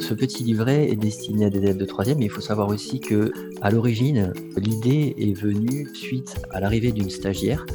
Ce 0.00 0.14
petit 0.14 0.42
livret 0.42 0.90
est 0.90 0.96
destiné 0.96 1.44
à 1.44 1.50
des 1.50 1.58
élèves 1.58 1.76
de 1.76 1.84
troisième, 1.84 2.18
mais 2.18 2.24
il 2.26 2.30
faut 2.30 2.40
savoir 2.40 2.68
aussi 2.68 3.00
que, 3.00 3.32
à 3.60 3.70
l'origine, 3.70 4.32
l'idée 4.56 5.14
est 5.18 5.32
venue 5.32 5.88
suite 5.94 6.36
à 6.50 6.60
l'arrivée 6.60 6.92
d'une 6.92 7.10
stagiaire 7.10 7.66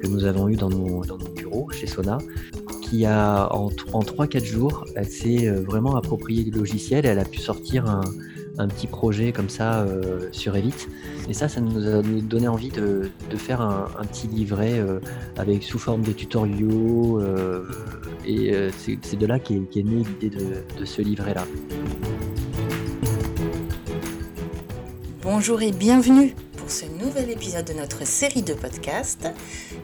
que 0.00 0.06
nous 0.06 0.24
avons 0.24 0.48
eue 0.48 0.56
dans 0.56 0.68
nos, 0.68 1.02
bureaux 1.34 1.68
chez 1.70 1.86
Sona, 1.86 2.18
qui 2.82 3.04
a 3.04 3.48
en, 3.54 3.70
en 3.92 4.00
3-4 4.00 4.44
jours, 4.44 4.84
elle 4.94 5.08
s'est 5.08 5.48
euh, 5.48 5.60
vraiment 5.60 5.96
approprié 5.96 6.44
le 6.44 6.58
logiciel, 6.58 7.06
elle 7.06 7.18
a 7.18 7.24
pu 7.24 7.38
sortir 7.38 7.86
un, 7.86 8.02
un 8.58 8.68
petit 8.68 8.86
projet 8.86 9.32
comme 9.32 9.48
ça 9.48 9.80
euh, 9.80 10.28
sur 10.32 10.56
Evit. 10.56 10.74
Et 11.28 11.34
ça, 11.34 11.48
ça 11.48 11.60
nous 11.60 11.86
a 11.86 12.02
donné 12.02 12.48
envie 12.48 12.70
de, 12.70 13.10
faire 13.36 13.60
un, 13.60 14.04
petit 14.04 14.28
livret 14.28 14.78
euh, 14.78 15.00
avec 15.36 15.62
sous 15.62 15.78
forme 15.78 16.02
de 16.02 16.12
tutoriaux. 16.12 17.20
Euh, 17.20 17.68
et 18.26 18.52
c'est 18.78 19.16
de 19.16 19.26
là 19.26 19.38
qu'est 19.38 19.54
est, 19.54 19.82
née 19.82 20.04
l'idée 20.04 20.30
de, 20.30 20.78
de 20.78 20.84
ce 20.84 21.02
livret-là. 21.02 21.44
Bonjour 25.22 25.62
et 25.62 25.72
bienvenue 25.72 26.34
pour 26.56 26.70
ce 26.70 26.86
nouvel 26.86 27.30
épisode 27.30 27.66
de 27.66 27.72
notre 27.74 28.06
série 28.06 28.42
de 28.42 28.54
podcasts. 28.54 29.28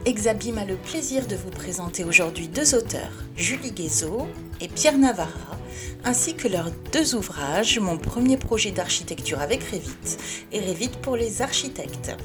Exabim 0.04 0.56
a 0.58 0.64
le 0.64 0.74
plaisir 0.74 1.26
de 1.28 1.36
vous 1.36 1.50
présenter 1.50 2.02
aujourd'hui 2.04 2.48
deux 2.48 2.74
auteurs, 2.74 3.12
Julie 3.36 3.70
Guézot 3.70 4.26
et 4.60 4.66
Pierre 4.66 4.98
Navarra, 4.98 5.58
ainsi 6.04 6.34
que 6.34 6.48
leurs 6.48 6.70
deux 6.92 7.14
ouvrages, 7.14 7.78
Mon 7.78 7.98
premier 7.98 8.36
projet 8.36 8.70
d'architecture 8.70 9.40
avec 9.40 9.62
Revit 9.64 10.16
et 10.52 10.60
Revit 10.60 10.90
pour 11.02 11.16
les 11.16 11.42
architectes. 11.42 12.16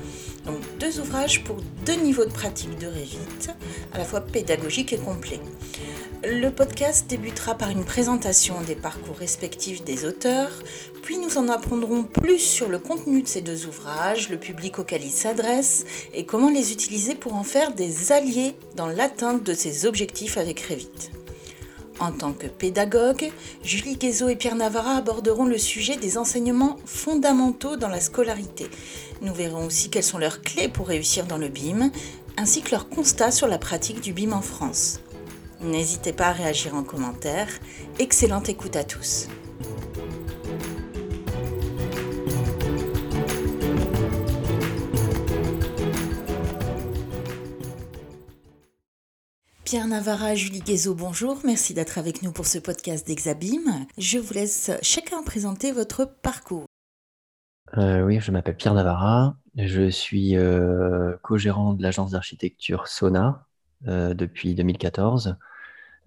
Donc 0.46 0.60
deux 0.80 1.00
ouvrages 1.00 1.44
pour 1.44 1.58
deux 1.86 1.96
niveaux 1.96 2.26
de 2.26 2.32
pratique 2.32 2.78
de 2.80 2.88
Revit, 2.88 3.50
à 3.94 3.98
la 3.98 4.06
fois 4.06 4.22
pédagogique 4.22 4.94
et 4.94 4.98
complet. 4.98 5.40
Le 6.24 6.50
podcast 6.50 7.08
débutera 7.08 7.56
par 7.56 7.70
une 7.70 7.86
présentation 7.86 8.60
des 8.62 8.76
parcours 8.76 9.18
respectifs 9.18 9.84
des 9.84 10.04
auteurs, 10.04 10.52
puis 11.04 11.18
nous 11.20 11.38
en 11.38 11.48
apprendrons 11.48 12.04
plus 12.04 12.40
sur 12.40 12.70
le 12.70 12.80
contenu 12.80 13.22
de 13.22 13.28
ces 13.28 13.42
deux 13.42 13.68
ouvrages, 13.68 14.30
le 14.30 14.38
public 14.38 14.80
auquel 14.80 15.04
ils 15.04 15.12
s'adressent 15.12 15.86
et 16.14 16.26
comment 16.26 16.50
les 16.50 16.72
utiliser 16.72 17.14
pour 17.14 17.36
en 17.36 17.44
faire 17.44 17.74
des 17.74 18.12
alliés 18.12 18.56
dans 18.76 18.88
l'atteinte 18.88 19.44
de 19.44 19.54
ces 19.54 19.86
objectifs 19.86 20.38
avec 20.38 20.60
Revit. 20.62 21.12
En 22.00 22.12
tant 22.12 22.34
que 22.34 22.46
pédagogue, 22.46 23.32
Julie 23.64 23.96
Guézot 23.96 24.30
et 24.30 24.36
Pierre 24.36 24.56
Navarra 24.56 24.98
aborderont 24.98 25.46
le 25.46 25.58
sujet 25.58 25.98
des 25.98 26.18
enseignements 26.18 26.78
fondamentaux 26.86 27.76
dans 27.76 27.88
la 27.88 28.00
scolarité. 28.00 28.68
Nous 29.22 29.34
verrons 29.34 29.66
aussi 29.66 29.90
quelles 29.90 30.04
sont 30.04 30.20
leurs 30.20 30.42
clés 30.42 30.70
pour 30.70 30.88
réussir 30.88 31.26
dans 31.26 31.40
le 31.40 31.48
BIM, 31.48 31.90
ainsi 32.38 32.62
que 32.62 32.72
leurs 32.72 32.90
constats 32.90 33.32
sur 33.32 33.48
la 33.48 33.58
pratique 33.58 34.02
du 34.02 34.14
BIM 34.14 34.32
en 34.32 34.42
France. 34.42 35.00
N'hésitez 35.62 36.14
pas 36.14 36.28
à 36.28 36.34
réagir 36.34 36.76
en 36.76 36.84
commentaire. 36.84 37.48
Excellente 37.98 38.48
écoute 38.48 38.76
à 38.76 38.84
tous. 38.84 39.28
Pierre 49.68 49.88
Navarra, 49.90 50.34
Julie 50.34 50.62
Guézot, 50.62 50.96
bonjour. 50.96 51.42
Merci 51.44 51.74
d'être 51.74 51.98
avec 51.98 52.22
nous 52.22 52.32
pour 52.32 52.46
ce 52.46 52.58
podcast 52.58 53.06
d'Exabim. 53.06 53.86
Je 53.98 54.18
vous 54.18 54.34
laisse 54.34 54.72
chacun 54.82 55.22
présenter 55.24 55.74
votre 55.74 56.06
parcours. 56.06 56.64
Euh, 57.76 58.02
oui, 58.04 58.22
je 58.22 58.32
m'appelle 58.32 58.56
Pierre 58.56 58.76
Navarra. 58.76 59.36
Je 59.58 59.90
suis 59.90 60.38
euh, 60.38 61.18
co-gérant 61.22 61.74
de 61.74 61.84
l'agence 61.84 62.12
d'architecture 62.12 62.88
Sona 62.88 63.46
euh, 63.90 64.14
depuis 64.14 64.56
2014. 64.56 65.36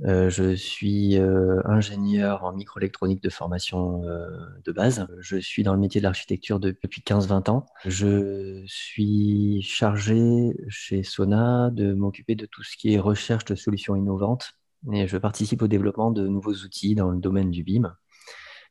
Euh, 0.05 0.31
je 0.31 0.55
suis 0.55 1.19
euh, 1.19 1.61
ingénieur 1.67 2.45
en 2.45 2.53
microélectronique 2.53 3.23
de 3.23 3.29
formation 3.29 4.03
euh, 4.05 4.29
de 4.65 4.73
base. 4.73 5.07
Je 5.19 5.37
suis 5.37 5.63
dans 5.63 5.75
le 5.75 5.81
métier 5.81 6.01
de 6.01 6.05
l'architecture 6.05 6.59
depuis 6.59 7.03
15-20 7.03 7.51
ans. 7.51 7.67
Je 7.85 8.63
suis 8.67 9.61
chargé 9.63 10.55
chez 10.69 11.03
Sona 11.03 11.71
de 11.71 11.93
m'occuper 11.93 12.35
de 12.35 12.47
tout 12.47 12.63
ce 12.63 12.77
qui 12.77 12.95
est 12.95 12.99
recherche 12.99 13.45
de 13.45 13.55
solutions 13.55 13.95
innovantes 13.95 14.53
et 14.93 15.07
je 15.07 15.19
participe 15.19 15.61
au 15.61 15.69
développement 15.69 16.11
de 16.11 16.27
nouveaux 16.27 16.55
outils 16.55 16.95
dans 16.95 17.11
le 17.11 17.19
domaine 17.19 17.51
du 17.51 17.63
BIM 17.63 17.95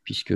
puisque 0.03 0.33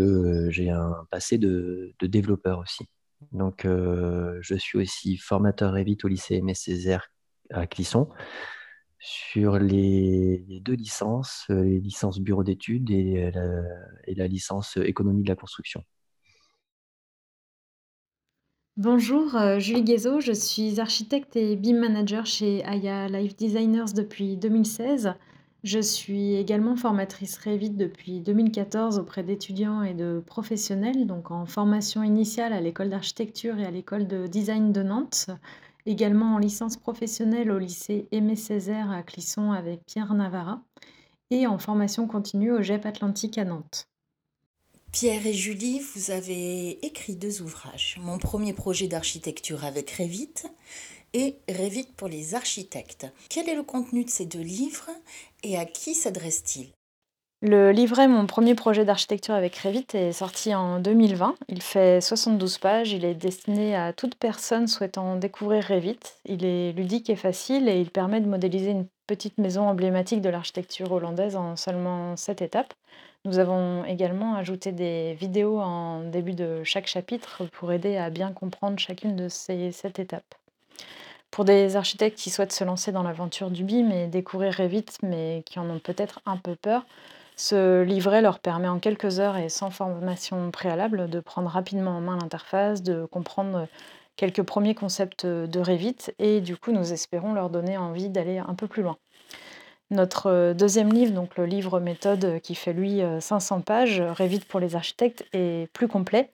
j'ai 0.49 0.69
un 0.69 1.07
passé 1.09 1.39
de, 1.39 1.95
développeur 2.01 2.59
aussi. 2.59 2.85
Donc, 3.31 3.65
je 3.65 4.55
suis 4.55 4.77
aussi 4.77 5.17
formateur 5.17 5.73
Revit 5.73 5.97
au 6.03 6.07
lycée 6.07 6.35
Aimé 6.35 6.53
Césaire 6.53 7.09
à 7.49 7.65
Clisson 7.65 8.09
sur 9.03 9.59
les, 9.59 10.61
deux 10.61 10.73
licences, 10.73 11.45
euh, 11.49 11.61
les 11.61 11.79
licences 11.79 12.19
bureau 12.19 12.43
d'études 12.43 12.89
et, 12.89 13.31
et, 14.05 14.15
la 14.15 14.27
licence 14.27 14.77
économie 14.77 15.23
de 15.23 15.29
la 15.29 15.35
construction. 15.35 15.83
Bonjour, 18.75 19.35
euh, 19.35 19.59
Julie 19.59 19.83
Guézot, 19.83 20.19
je 20.19 20.31
suis 20.31 20.79
architecte 20.79 21.35
et 21.35 21.55
BIM 21.55 21.77
manager 21.77 22.25
chez 22.25 22.65
Aya 22.65 23.07
Life 23.07 23.35
Designers 23.35 23.93
depuis 23.95 24.35
2016. 24.35 25.13
Je 25.63 25.79
suis 25.79 26.33
également 26.33 26.75
formatrice 26.75 27.37
Revit 27.37 27.69
depuis 27.69 28.19
2014 28.19 28.97
auprès 28.97 29.21
d'étudiants 29.21 29.83
et 29.83 29.93
de 29.93 30.23
professionnels, 30.25 31.05
donc 31.05 31.29
en 31.29 31.45
formation 31.45 32.01
initiale 32.01 32.51
à 32.51 32.61
l'école 32.61 32.89
d'architecture 32.89 33.59
et 33.59 33.65
à 33.65 33.69
l'école 33.69 34.07
de 34.07 34.25
design 34.25 34.71
de 34.71 34.81
Nantes, 34.81 35.27
également 35.85 36.35
en 36.35 36.37
licence 36.37 36.77
professionnelle 36.77 37.51
au 37.51 37.59
lycée 37.59 38.07
Aimé 38.11 38.35
Césaire 38.35 38.91
à 38.91 39.03
Clisson 39.03 39.51
avec 39.51 39.85
Pierre 39.85 40.13
Navarra 40.13 40.61
et 41.31 41.47
en 41.47 41.57
formation 41.57 42.07
continue 42.07 42.51
au 42.51 42.61
GEP 42.61 42.85
Atlantique 42.85 43.37
à 43.37 43.45
Nantes. 43.45 43.87
Pierre 44.91 45.25
et 45.25 45.33
Julie, 45.33 45.79
vous 45.79 46.11
avez 46.11 46.85
écrit 46.85 47.15
deux 47.15 47.41
ouvrages. 47.41 47.97
Mon 47.99 48.19
premier 48.19 48.53
projet 48.53 48.87
d'architecture 48.87 49.65
avec 49.65 49.89
Revit 49.89 50.33
et 51.13 51.35
Revit 51.49 51.87
pour 51.97 52.07
les 52.07 52.35
architectes. 52.35 53.07
Quel 53.29 53.49
est 53.49 53.55
le 53.55 53.63
contenu 53.63 54.05
de 54.05 54.09
ces 54.09 54.27
deux 54.27 54.41
livres 54.41 54.91
et 55.41 55.57
à 55.57 55.65
qui 55.65 55.95
s'adresse-t-il? 55.95 56.67
Le 57.45 57.73
livret 57.73 58.07
Mon 58.07 58.25
premier 58.25 58.55
projet 58.55 58.85
d'architecture 58.85 59.33
avec 59.33 59.57
Revit 59.57 59.85
est 59.95 60.13
sorti 60.13 60.55
en 60.55 60.79
2020. 60.79 61.35
Il 61.49 61.61
fait 61.61 61.99
72 61.99 62.57
pages. 62.57 62.93
Il 62.93 63.03
est 63.03 63.15
destiné 63.15 63.75
à 63.75 63.91
toute 63.91 64.15
personne 64.15 64.65
souhaitant 64.65 65.17
découvrir 65.17 65.67
Revit. 65.67 65.99
Il 66.23 66.45
est 66.45 66.71
ludique 66.71 67.09
et 67.09 67.17
facile 67.17 67.67
et 67.67 67.81
il 67.81 67.89
permet 67.89 68.21
de 68.21 68.29
modéliser 68.29 68.71
une 68.71 68.87
petite 69.07 69.39
maison 69.39 69.67
emblématique 69.67 70.21
de 70.21 70.29
l'architecture 70.29 70.89
hollandaise 70.93 71.35
en 71.35 71.57
seulement 71.57 72.15
7 72.15 72.41
étapes. 72.43 72.73
Nous 73.25 73.39
avons 73.39 73.83
également 73.83 74.35
ajouté 74.35 74.71
des 74.71 75.13
vidéos 75.15 75.59
en 75.59 75.99
début 75.99 76.35
de 76.35 76.63
chaque 76.63 76.87
chapitre 76.87 77.43
pour 77.51 77.73
aider 77.73 77.97
à 77.97 78.09
bien 78.09 78.31
comprendre 78.31 78.79
chacune 78.79 79.17
de 79.17 79.27
ces 79.27 79.73
7 79.73 79.99
étapes. 79.99 80.35
Pour 81.29 81.43
des 81.43 81.75
architectes 81.75 82.17
qui 82.17 82.29
souhaitent 82.29 82.53
se 82.53 82.63
lancer 82.63 82.93
dans 82.93 83.03
l'aventure 83.03 83.51
du 83.51 83.65
BIM 83.65 83.89
et 83.89 84.07
découvrir 84.07 84.55
Revit, 84.55 84.85
mais 85.01 85.43
qui 85.45 85.59
en 85.59 85.69
ont 85.69 85.79
peut-être 85.79 86.21
un 86.25 86.37
peu 86.37 86.55
peur, 86.55 86.85
ce 87.43 87.81
livret 87.81 88.21
leur 88.21 88.39
permet 88.39 88.69
en 88.69 88.79
quelques 88.79 89.19
heures 89.19 89.35
et 89.35 89.49
sans 89.49 89.69
formation 89.69 90.49
préalable 90.49 91.09
de 91.09 91.19
prendre 91.19 91.49
rapidement 91.49 91.97
en 91.97 91.99
main 91.99 92.17
l'interface, 92.17 92.81
de 92.81 93.03
comprendre 93.03 93.67
quelques 94.15 94.43
premiers 94.43 94.75
concepts 94.75 95.25
de 95.25 95.59
Revit 95.59 95.97
et 96.19 96.39
du 96.39 96.55
coup 96.55 96.71
nous 96.71 96.93
espérons 96.93 97.33
leur 97.33 97.49
donner 97.49 97.77
envie 97.77 98.07
d'aller 98.07 98.37
un 98.37 98.55
peu 98.55 98.67
plus 98.67 98.81
loin. 98.81 98.95
Notre 99.91 100.53
deuxième 100.53 100.93
livre, 100.93 101.11
donc 101.11 101.35
le 101.35 101.45
livre 101.45 101.81
méthode 101.81 102.39
qui 102.41 102.55
fait 102.55 102.71
lui 102.71 103.01
500 103.19 103.59
pages, 103.59 104.01
Revit 104.01 104.39
pour 104.39 104.61
les 104.61 104.77
architectes, 104.77 105.25
est 105.33 105.69
plus 105.73 105.89
complet. 105.89 106.31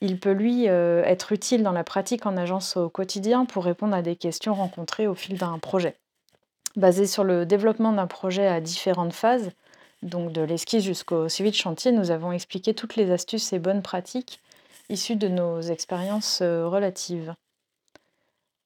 Il 0.00 0.18
peut 0.18 0.32
lui 0.32 0.64
être 0.64 1.32
utile 1.32 1.62
dans 1.62 1.72
la 1.72 1.84
pratique 1.84 2.24
en 2.24 2.38
agence 2.38 2.78
au 2.78 2.88
quotidien 2.88 3.44
pour 3.44 3.66
répondre 3.66 3.94
à 3.94 4.00
des 4.00 4.16
questions 4.16 4.54
rencontrées 4.54 5.06
au 5.06 5.14
fil 5.14 5.36
d'un 5.36 5.58
projet. 5.58 5.96
Basé 6.76 7.06
sur 7.06 7.24
le 7.24 7.44
développement 7.44 7.92
d'un 7.92 8.06
projet 8.06 8.46
à 8.46 8.62
différentes 8.62 9.12
phases, 9.12 9.50
donc 10.04 10.32
de 10.32 10.42
l'esquisse 10.42 10.84
jusqu'au 10.84 11.28
suivi 11.28 11.50
de 11.50 11.56
chantier, 11.56 11.90
nous 11.90 12.10
avons 12.10 12.30
expliqué 12.30 12.74
toutes 12.74 12.94
les 12.94 13.10
astuces 13.10 13.52
et 13.52 13.58
bonnes 13.58 13.82
pratiques 13.82 14.40
issues 14.90 15.16
de 15.16 15.28
nos 15.28 15.62
expériences 15.62 16.40
euh, 16.42 16.68
relatives. 16.68 17.34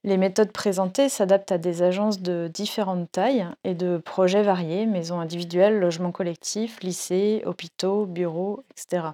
Les 0.04 0.16
méthodes 0.16 0.52
présentées 0.52 1.08
s'adaptent 1.08 1.52
à 1.52 1.58
des 1.58 1.82
agences 1.82 2.20
de 2.20 2.48
différentes 2.52 3.10
tailles 3.10 3.46
et 3.62 3.74
de 3.74 3.98
projets 3.98 4.42
variés, 4.42 4.86
maisons 4.86 5.20
individuelles, 5.20 5.78
logements 5.78 6.12
collectifs, 6.12 6.80
lycées, 6.82 7.42
hôpitaux, 7.46 8.06
bureaux, 8.06 8.64
etc. 8.70 9.08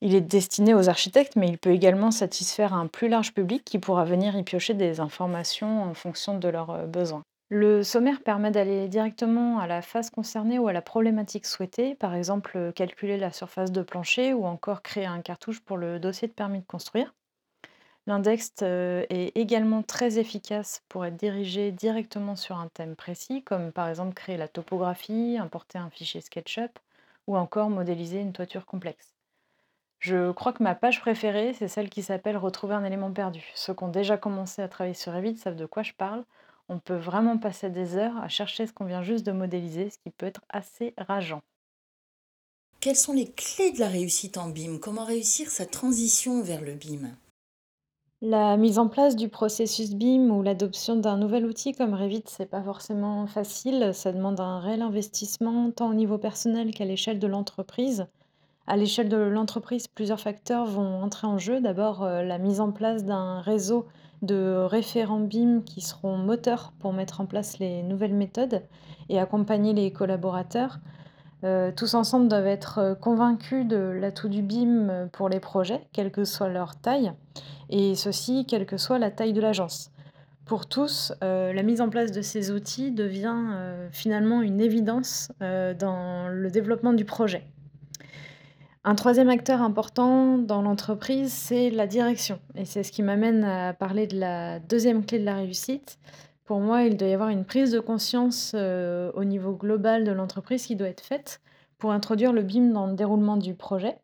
Il 0.00 0.14
est 0.14 0.20
destiné 0.20 0.74
aux 0.74 0.88
architectes, 0.88 1.34
mais 1.34 1.48
il 1.48 1.58
peut 1.58 1.70
également 1.70 2.10
satisfaire 2.10 2.74
un 2.74 2.86
plus 2.86 3.08
large 3.08 3.32
public 3.32 3.64
qui 3.64 3.78
pourra 3.78 4.04
venir 4.04 4.36
y 4.36 4.42
piocher 4.42 4.74
des 4.74 5.00
informations 5.00 5.82
en 5.82 5.94
fonction 5.94 6.38
de 6.38 6.48
leurs 6.48 6.70
euh, 6.70 6.86
besoins. 6.86 7.22
Le 7.48 7.82
sommaire 7.82 8.22
permet 8.22 8.50
d'aller 8.50 8.86
directement 8.88 9.58
à 9.58 9.66
la 9.66 9.80
phase 9.80 10.10
concernée 10.10 10.58
ou 10.58 10.68
à 10.68 10.74
la 10.74 10.82
problématique 10.82 11.46
souhaitée, 11.46 11.94
par 11.94 12.14
exemple 12.14 12.52
euh, 12.56 12.70
calculer 12.72 13.16
la 13.16 13.32
surface 13.32 13.72
de 13.72 13.82
plancher 13.82 14.34
ou 14.34 14.44
encore 14.44 14.82
créer 14.82 15.06
un 15.06 15.22
cartouche 15.22 15.60
pour 15.60 15.78
le 15.78 15.98
dossier 15.98 16.28
de 16.28 16.34
permis 16.34 16.60
de 16.60 16.66
construire. 16.66 17.14
L'index 18.06 18.52
est 18.62 19.32
également 19.34 19.82
très 19.82 20.18
efficace 20.18 20.82
pour 20.88 21.06
être 21.06 21.16
dirigé 21.16 21.72
directement 21.72 22.36
sur 22.36 22.58
un 22.58 22.68
thème 22.68 22.96
précis, 22.96 23.42
comme 23.42 23.72
par 23.72 23.88
exemple 23.88 24.14
créer 24.14 24.36
la 24.36 24.48
topographie, 24.48 25.38
importer 25.38 25.78
un 25.78 25.90
fichier 25.90 26.20
SketchUp 26.20 26.78
ou 27.26 27.36
encore 27.36 27.70
modéliser 27.70 28.20
une 28.20 28.32
toiture 28.34 28.66
complexe. 28.66 29.14
Je 29.98 30.32
crois 30.32 30.52
que 30.52 30.62
ma 30.62 30.74
page 30.74 31.00
préférée, 31.00 31.54
c'est 31.54 31.68
celle 31.68 31.90
qui 31.90 32.02
s'appelle 32.02 32.36
Retrouver 32.36 32.74
un 32.74 32.84
élément 32.84 33.12
perdu. 33.12 33.50
Ceux 33.54 33.74
qui 33.74 33.84
ont 33.84 33.88
déjà 33.88 34.16
commencé 34.18 34.62
à 34.62 34.68
travailler 34.68 34.94
sur 34.94 35.12
Revit 35.14 35.36
savent 35.36 35.56
de 35.56 35.66
quoi 35.66 35.82
je 35.82 35.92
parle. 35.94 36.24
On 36.68 36.78
peut 36.78 36.96
vraiment 36.96 37.38
passer 37.38 37.68
des 37.68 37.96
heures 37.96 38.16
à 38.18 38.28
chercher 38.28 38.66
ce 38.66 38.72
qu'on 38.72 38.86
vient 38.86 39.02
juste 39.02 39.26
de 39.26 39.32
modéliser, 39.32 39.90
ce 39.90 39.98
qui 39.98 40.10
peut 40.10 40.26
être 40.26 40.42
assez 40.48 40.94
rageant. 40.96 41.42
Quelles 42.80 42.96
sont 42.96 43.12
les 43.12 43.30
clés 43.30 43.72
de 43.72 43.80
la 43.80 43.88
réussite 43.88 44.36
en 44.36 44.48
BIM? 44.48 44.78
Comment 44.78 45.04
réussir 45.04 45.50
sa 45.50 45.66
transition 45.66 46.42
vers 46.42 46.62
le 46.62 46.74
BIM? 46.74 47.10
La 48.20 48.56
mise 48.56 48.78
en 48.78 48.88
place 48.88 49.16
du 49.16 49.28
processus 49.28 49.94
BIM 49.94 50.30
ou 50.30 50.42
l'adoption 50.42 50.96
d'un 50.96 51.18
nouvel 51.18 51.44
outil 51.44 51.72
comme 51.72 51.92
Revit, 51.92 52.24
c'est 52.26 52.48
pas 52.48 52.62
forcément 52.62 53.26
facile. 53.26 53.90
Ça 53.92 54.12
demande 54.12 54.40
un 54.40 54.60
réel 54.60 54.80
investissement, 54.80 55.70
tant 55.70 55.90
au 55.90 55.94
niveau 55.94 56.16
personnel 56.16 56.72
qu'à 56.72 56.86
l'échelle 56.86 57.18
de 57.18 57.26
l'entreprise. 57.26 58.06
À 58.66 58.78
l'échelle 58.78 59.10
de 59.10 59.18
l'entreprise, 59.18 59.88
plusieurs 59.88 60.20
facteurs 60.20 60.64
vont 60.64 61.02
entrer 61.02 61.26
en 61.26 61.36
jeu. 61.36 61.60
D'abord, 61.60 62.02
euh, 62.02 62.22
la 62.22 62.38
mise 62.38 62.60
en 62.60 62.72
place 62.72 63.04
d'un 63.04 63.40
réseau 63.40 63.86
de 64.24 64.64
référents 64.64 65.20
BIM 65.20 65.62
qui 65.64 65.80
seront 65.80 66.16
moteurs 66.16 66.72
pour 66.78 66.92
mettre 66.92 67.20
en 67.20 67.26
place 67.26 67.58
les 67.58 67.82
nouvelles 67.82 68.14
méthodes 68.14 68.62
et 69.08 69.18
accompagner 69.18 69.72
les 69.72 69.92
collaborateurs. 69.92 70.78
Euh, 71.44 71.72
tous 71.74 71.94
ensemble 71.94 72.28
doivent 72.28 72.46
être 72.46 72.78
euh, 72.78 72.94
convaincus 72.94 73.66
de 73.66 73.76
l'atout 73.76 74.28
du 74.28 74.42
BIM 74.42 75.08
pour 75.12 75.28
les 75.28 75.40
projets, 75.40 75.86
quelle 75.92 76.10
que 76.10 76.24
soit 76.24 76.48
leur 76.48 76.76
taille, 76.76 77.12
et 77.68 77.94
ceci, 77.94 78.46
quelle 78.46 78.66
que 78.66 78.76
soit 78.76 78.98
la 78.98 79.10
taille 79.10 79.32
de 79.32 79.40
l'agence. 79.40 79.90
Pour 80.46 80.66
tous, 80.66 81.14
la 81.22 81.62
mise 81.62 81.80
en 81.80 81.88
place 81.88 82.12
de 82.12 82.20
ces 82.20 82.50
outils 82.50 82.92
devient 82.92 83.88
finalement 83.92 84.42
une 84.42 84.60
évidence 84.60 85.32
dans 85.40 86.28
le 86.28 86.50
développement 86.50 86.92
du 86.92 87.06
projet. 87.06 87.46
Un 88.86 88.96
troisième 88.96 89.30
acteur 89.30 89.62
important 89.62 90.36
dans 90.36 90.60
l'entreprise, 90.60 91.32
c'est 91.32 91.70
la 91.70 91.86
direction 91.86 92.38
et 92.54 92.66
c'est 92.66 92.82
ce 92.82 92.92
qui 92.92 93.02
m'amène 93.02 93.42
à 93.42 93.72
parler 93.72 94.06
de 94.06 94.18
la 94.18 94.58
deuxième 94.58 95.06
clé 95.06 95.18
de 95.18 95.24
la 95.24 95.36
réussite. 95.36 95.98
Pour 96.44 96.60
moi, 96.60 96.82
il 96.82 96.98
doit 96.98 97.08
y 97.08 97.14
avoir 97.14 97.30
une 97.30 97.46
prise 97.46 97.72
de 97.72 97.80
conscience, 97.80 98.52
euh, 98.54 99.10
au 99.14 99.24
niveau 99.24 99.52
global 99.52 100.04
de 100.04 100.12
l'entreprise 100.12 100.66
qui 100.66 100.76
doit 100.76 100.88
être 100.88 101.00
faite 101.00 101.40
pour 101.78 101.92
introduire 101.92 102.34
le 102.34 102.42
BIM 102.42 102.72
dans 102.72 102.86
le 102.86 102.92
déroulement 102.92 103.38
du 103.38 103.54
projet. 103.54 103.96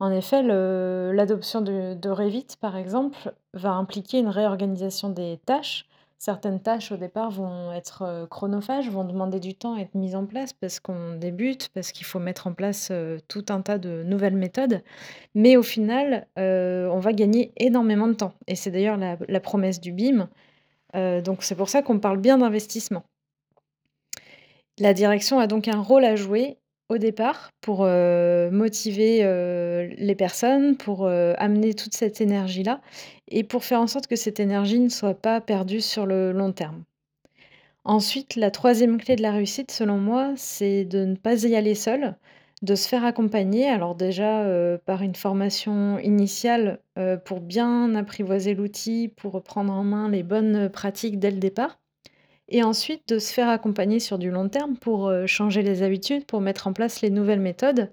En 0.00 0.10
effet, 0.10 0.42
l'adoption 0.42 1.60
de 1.60 1.92
de 1.94 2.08
Revit, 2.08 2.46
par 2.58 2.76
exemple, 2.76 3.34
va 3.52 3.72
impliquer 3.72 4.18
une 4.18 4.28
réorganisation 4.28 5.10
des 5.10 5.38
tâches, 5.44 5.86
Certaines 6.18 6.60
tâches 6.60 6.92
au 6.92 6.96
départ 6.96 7.30
vont 7.30 7.72
être, 7.72 8.02
heu, 8.02 8.26
chronophages, 8.26 8.88
vont 8.88 9.04
demander 9.04 9.38
du 9.38 9.54
temps 9.54 9.74
à 9.74 9.80
être 9.80 9.94
mises 9.94 10.14
en 10.16 10.24
place 10.24 10.54
parce 10.54 10.80
qu'on 10.80 11.14
débute, 11.14 11.68
parce 11.74 11.92
qu'il 11.92 12.06
faut 12.06 12.18
mettre 12.18 12.46
en 12.46 12.54
place, 12.54 12.90
heu, 12.90 13.18
tout 13.28 13.44
un 13.50 13.60
tas 13.60 13.76
de 13.76 14.02
nouvelles 14.02 14.34
méthodes. 14.34 14.82
Mais 15.34 15.58
au 15.58 15.62
final, 15.62 16.26
heu, 16.38 16.88
on 16.90 17.00
va 17.00 17.12
gagner 17.12 17.52
énormément 17.58 18.08
de 18.08 18.14
temps 18.14 18.32
et 18.46 18.54
c'est 18.54 18.70
d'ailleurs 18.70 18.96
la 18.96 19.40
promesse 19.40 19.80
du 19.80 19.92
BIM, 19.92 20.28
donc 21.22 21.42
c'est 21.42 21.54
pour 21.54 21.68
ça 21.68 21.82
qu'on 21.82 21.98
parle 22.00 22.18
bien 22.18 22.38
d'investissement. 22.38 23.04
La 24.78 24.94
direction 24.94 25.38
a 25.38 25.46
donc 25.46 25.68
un 25.68 25.80
rôle 25.80 26.04
à 26.06 26.16
jouer 26.16 26.56
au 26.88 26.96
départ 26.98 27.50
pour, 27.60 27.80
motiver, 27.80 29.18
les 29.98 30.14
personnes, 30.14 30.76
pour, 30.78 31.06
amener 31.06 31.74
toute 31.74 31.94
cette 31.94 32.20
énergie-là 32.22 32.80
et 33.28 33.44
pour 33.44 33.64
faire 33.64 33.80
en 33.80 33.86
sorte 33.86 34.06
que 34.06 34.16
cette 34.16 34.40
énergie 34.40 34.80
ne 34.80 34.88
soit 34.88 35.14
pas 35.14 35.40
perdue 35.40 35.80
sur 35.80 36.06
le 36.06 36.32
long 36.32 36.52
terme. 36.52 36.84
Ensuite, 37.84 38.34
la 38.36 38.50
troisième 38.50 38.98
clé 38.98 39.14
de 39.16 39.22
la 39.22 39.30
réussite 39.32 39.70
selon 39.70 39.98
moi, 39.98 40.32
c'est 40.36 40.84
de 40.84 41.04
ne 41.04 41.14
pas 41.14 41.44
y 41.44 41.54
aller 41.54 41.74
seul, 41.76 42.16
de 42.62 42.74
se 42.74 42.88
faire 42.88 43.04
accompagner. 43.04 43.68
Alors 43.68 43.94
déjà, 43.94 44.44
heu, 44.44 44.80
par 44.84 45.02
une 45.02 45.14
formation 45.14 45.98
initiale, 46.00 46.80
heu, 46.98 47.18
pour 47.24 47.40
bien 47.40 47.94
apprivoiser 47.94 48.54
l'outil, 48.54 49.08
pour 49.08 49.40
prendre 49.42 49.72
en 49.72 49.84
main 49.84 50.08
les 50.10 50.24
bonnes 50.24 50.68
pratiques 50.68 51.20
dès 51.20 51.30
le 51.30 51.38
départ. 51.38 51.78
Et 52.48 52.62
ensuite 52.64 53.08
de 53.08 53.18
se 53.18 53.32
faire 53.32 53.48
accompagner 53.48 54.00
sur 54.00 54.18
du 54.18 54.30
long 54.30 54.48
terme 54.48 54.76
pour, 54.76 55.12
changer 55.26 55.62
les 55.62 55.82
habitudes, 55.82 56.26
pour 56.26 56.40
mettre 56.40 56.66
en 56.68 56.72
place 56.72 57.02
les 57.02 57.10
nouvelles 57.10 57.40
méthodes. 57.40 57.92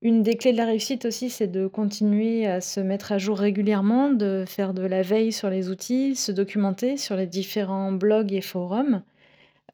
Une 0.00 0.22
des 0.22 0.36
clés 0.36 0.52
de 0.52 0.56
la 0.58 0.64
réussite 0.66 1.04
aussi, 1.06 1.28
c'est 1.28 1.48
de 1.48 1.66
continuer 1.66 2.46
à 2.46 2.60
se 2.60 2.78
mettre 2.78 3.10
à 3.10 3.18
jour 3.18 3.36
régulièrement, 3.38 4.10
de 4.10 4.44
faire 4.46 4.72
de 4.72 4.82
la 4.82 5.02
veille 5.02 5.32
sur 5.32 5.50
les 5.50 5.70
outils, 5.70 6.14
se 6.14 6.30
documenter 6.30 6.96
sur 6.96 7.16
les 7.16 7.26
différents 7.26 7.90
blogs 7.90 8.32
et 8.32 8.40
forums, 8.40 9.02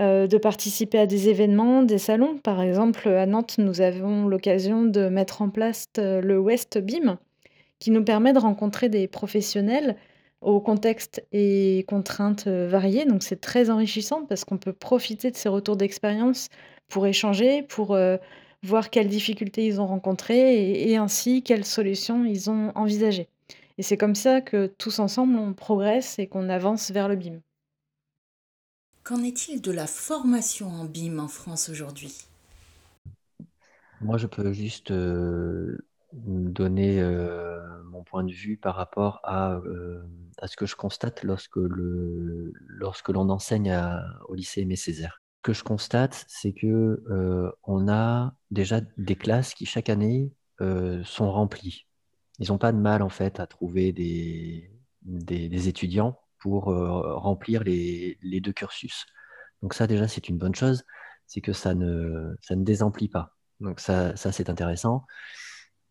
heu, 0.03 0.29
de 0.29 0.39
participer 0.39 0.99
à 1.01 1.07
des 1.07 1.29
événements, 1.31 1.83
des 1.83 1.99
salons. 1.99 2.39
Par 2.39 2.63
exemple, 2.63 3.09
à 3.09 3.27
Nantes, 3.27 3.57
nous 3.59 3.81
avons 3.83 4.29
l'occasion 4.29 4.85
de 4.85 5.09
mettre 5.09 5.43
en 5.43 5.51
place, 5.51 5.87
heu, 5.99 6.21
le 6.21 6.39
West 6.39 6.79
BIM, 6.79 7.19
qui 7.81 7.91
nous 7.93 8.05
permet 8.05 8.33
de 8.33 8.39
rencontrer 8.41 8.89
des 8.89 9.09
professionnels 9.09 9.97
au 10.43 10.61
contexte 10.61 11.25
et 11.33 11.85
contraintes, 11.89 12.47
euh, 12.49 12.69
variées. 12.69 13.07
Donc 13.07 13.23
c'est 13.23 13.41
très 13.41 13.71
enrichissant 13.71 14.27
parce 14.27 14.45
qu'on 14.45 14.59
peut 14.59 14.73
profiter 14.75 15.31
de 15.31 15.37
ces 15.37 15.49
retours 15.51 15.77
d'expérience 15.77 16.49
pour 16.89 17.07
échanger, 17.07 17.63
pour, 17.63 17.97
voir 18.65 18.91
quelles 18.91 19.09
difficultés 19.09 19.67
ils 19.67 19.81
ont 19.81 19.87
rencontrées 19.87 20.91
et 20.91 20.97
ainsi 20.97 21.43
quelles 21.43 21.65
solutions 21.65 22.25
ils 22.25 22.51
ont 22.51 22.73
envisagées. 22.75 23.29
Et 23.77 23.83
c'est 23.83 23.97
comme 23.97 24.15
ça 24.15 24.41
que 24.41 24.67
tous 24.67 24.99
ensemble 25.01 25.37
on 25.37 25.53
progresse 25.53 26.19
et 26.19 26.27
qu'on 26.27 26.49
avance 26.49 26.91
vers 26.91 27.09
le 27.09 27.17
BIM. 27.17 27.41
Qu'en 29.03 29.23
est-il 29.23 29.61
de 29.61 29.71
la 29.71 29.87
formation 29.87 30.69
en 30.69 30.85
BIM 30.85 31.19
en 31.19 31.29
France 31.29 31.69
aujourd'hui? 31.69 32.25
Moi, 34.01 34.17
je 34.17 34.27
peux 34.27 34.53
juste, 34.53 34.91
euh, 34.91 35.79
donner, 36.13 37.01
euh, 37.01 37.61
mon 37.85 38.03
point 38.03 38.25
de 38.25 38.33
vue 38.33 38.57
par 38.57 38.77
rapport 38.77 39.21
à, 39.25 39.61
à 40.39 40.47
ce 40.47 40.57
que 40.57 40.67
je 40.67 40.77
constate 40.77 41.23
lorsque 41.23 41.57
le 41.57 42.53
lorsque 42.67 43.09
l'on 43.09 43.29
enseigne 43.31 43.77
au 44.29 44.35
lycée 44.35 44.63
Aimé 44.63 44.77
Césaire. 44.77 45.24
Que 45.45 45.53
je 45.53 45.63
constate, 45.63 46.25
c'est 46.27 46.55
que, 46.55 47.05
on 47.65 47.87
a 47.89 48.35
déjà 48.51 48.81
des 48.97 49.15
classes 49.15 49.53
qui 49.53 49.67
chaque 49.67 49.91
année, 49.91 50.33
sont 50.59 51.31
remplies. 51.31 51.87
Ils 52.39 52.49
n'ont 52.49 52.59
pas 52.59 52.73
de 52.73 52.79
mal 52.79 53.03
en 53.03 53.11
fait 53.11 53.39
à 53.41 53.47
trouver 53.47 53.93
des 53.93 55.69
étudiants 55.69 56.19
pour, 56.39 56.65
remplir 56.65 57.63
les 57.63 58.41
2 58.41 58.53
cursus. 58.55 59.05
Donc 59.61 59.75
ça 59.75 59.87
déjà 59.87 60.09
c'est 60.09 60.31
une 60.31 60.39
bonne 60.39 60.55
chose, 60.55 60.85
c'est 61.27 61.43
que 61.43 61.53
ça 61.53 61.75
ne 61.75 62.35
ça 62.41 62.57
ne 62.57 62.65
désemplit 62.65 63.09
pas. 63.09 63.37
Donc 63.61 63.81
ça 63.81 64.17
c'est 64.17 64.49
intéressant. 64.49 65.05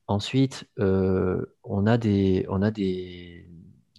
Ensuite, 0.08 0.68
on 0.78 1.86
a 1.86 1.98
des 2.00 2.48
on 2.50 2.64
a 2.64 2.72
des 2.72 3.48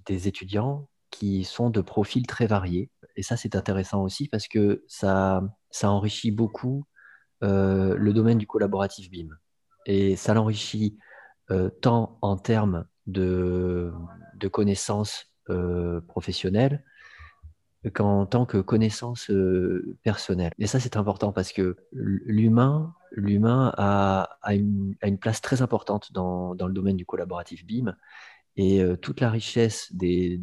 étudiants 0.09 0.89
qui 1.11 1.45
sont 1.45 1.71
de 1.71 1.81
profils 1.81 2.27
très 2.27 2.49
variés 2.49 2.91
et 3.17 3.23
ça, 3.23 3.37
c'est 3.37 3.57
intéressant 3.57 4.03
aussi 4.03 4.29
parce 4.29 4.49
que 4.49 4.85
ça 4.89 5.43
ça 5.71 5.91
enrichit 5.91 6.31
beaucoup, 6.31 6.85
le 7.41 8.11
domaine 8.13 8.39
du 8.39 8.47
collaboratif 8.47 9.11
BIM. 9.11 9.29
Et 9.87 10.17
ça 10.17 10.35
l'enrichit, 10.35 10.99
tant 11.83 12.19
en 12.23 12.37
termes 12.37 12.87
de 13.07 13.93
connaissances, 14.51 15.33
professionnelles 16.09 16.83
qu'en 17.93 18.25
tant 18.25 18.47
que 18.47 18.59
connaissance, 18.59 19.31
personnelle 20.03 20.53
et 20.59 20.67
ça, 20.67 20.81
c'est 20.81 20.97
important 20.97 21.33
parce 21.33 21.53
que 21.53 21.77
l'humain 21.93 22.95
l'humain 23.11 23.73
a 23.77 24.39
a 24.43 24.55
une 24.55 24.95
a 25.03 25.07
une 25.07 25.19
place 25.19 25.41
très 25.41 25.63
importante 25.63 26.13
dans 26.13 26.55
dans 26.55 26.67
le 26.67 26.73
domaine 26.73 26.97
du 26.97 27.07
collaboratif 27.07 27.65
BIM 27.67 27.95
et 28.57 28.83
toute 29.03 29.21
la 29.21 29.31
richesse 29.31 29.93
des 29.93 30.41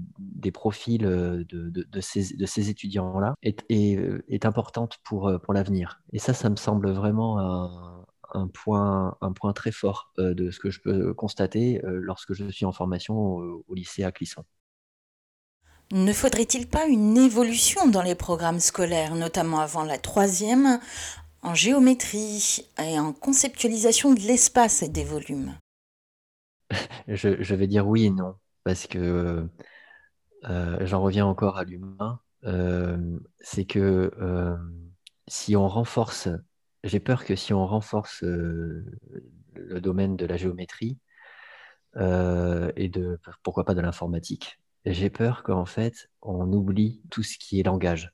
profils, 0.53 1.01
de 1.01 2.01
ces 2.01 2.69
étudiants-là 2.69 3.35
est 3.41 4.45
importante 4.45 4.99
pour, 5.03 5.31
l'avenir 5.53 6.01
et 6.13 6.19
ça, 6.19 6.33
ça 6.33 6.49
me 6.49 6.55
semble 6.55 6.91
vraiment 6.91 8.05
un 8.33 8.47
point 8.47 9.53
très 9.55 9.71
fort, 9.71 10.11
de 10.17 10.51
ce 10.51 10.59
que 10.59 10.69
je 10.69 10.81
peux 10.81 11.13
constater, 11.13 11.81
lorsque 11.83 12.33
je 12.33 12.49
suis 12.49 12.65
en 12.65 12.71
formation 12.71 13.15
au 13.17 13.73
lycée 13.73 14.03
à 14.03 14.11
Clisson. 14.11 14.43
Ne 15.93 16.13
faudrait-il 16.13 16.67
pas 16.69 16.85
une 16.85 17.17
évolution 17.17 17.85
dans 17.89 18.01
les 18.01 18.15
programmes 18.15 18.61
scolaires, 18.61 19.13
notamment 19.13 19.59
avant 19.59 19.83
la 19.83 19.97
troisième, 19.97 20.79
en 21.41 21.53
géométrie 21.53 22.65
et 22.81 22.97
en 22.97 23.11
conceptualisation 23.11 24.13
de 24.13 24.21
l'espace 24.21 24.83
et 24.83 24.87
des 24.87 25.03
volumes? 25.03 25.53
Je, 27.07 27.55
vais 27.55 27.67
dire 27.67 27.87
oui 27.87 28.05
et 28.05 28.09
non, 28.09 28.35
parce 28.63 28.87
que 28.87 29.47
euh, 30.49 30.77
j'en 30.85 31.01
reviens 31.01 31.25
encore 31.25 31.57
à 31.57 31.63
l'humain. 31.63 32.19
Euh, 32.45 33.19
c'est 33.39 33.65
que 33.65 34.11
euh, 34.19 34.57
si 35.27 35.55
on 35.55 35.67
renforce, 35.67 36.29
j'ai 36.83 36.99
peur 36.99 37.25
que 37.25 37.35
si 37.35 37.53
on 37.53 37.65
renforce 37.65 38.23
le 38.23 38.85
domaine 39.81 40.15
de 40.15 40.25
la 40.25 40.37
géométrie, 40.37 40.97
et 41.95 42.89
de 42.89 43.19
pourquoi 43.43 43.65
pas 43.65 43.73
de 43.73 43.81
l'informatique. 43.81 44.59
J'ai 44.85 45.09
peur 45.09 45.43
qu'en 45.43 45.65
fait, 45.65 46.09
on 46.21 46.51
oublie 46.53 47.01
tout 47.11 47.21
ce 47.21 47.37
qui 47.37 47.59
est 47.59 47.63
langage. 47.63 48.13